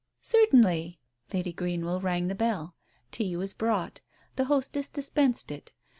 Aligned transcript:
"Certainly!" 0.23 0.97
Lady 1.31 1.53
Greenwell 1.53 2.01
rang 2.01 2.27
the 2.27 2.33
bell. 2.33 2.73
Tea 3.11 3.35
was 3.35 3.53
brought. 3.53 4.01
The 4.35 4.45
hostess 4.45 4.87
dispensed 4.89 5.51
it. 5.51 5.73